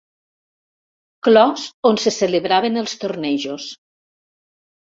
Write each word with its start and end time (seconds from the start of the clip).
Clos 1.27 1.67
on 1.91 2.01
se 2.05 2.13
celebraven 2.17 2.81
els 2.85 2.97
tornejos. 3.05 3.69